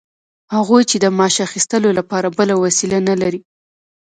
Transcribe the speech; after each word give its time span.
هغوی 0.55 0.83
چې 0.89 0.97
د 0.99 1.05
معاش 1.17 1.35
اخیستلو 1.47 1.89
لپاره 1.99 2.27
بله 2.37 2.53
وسیله 2.63 2.97
نلري 3.09 3.39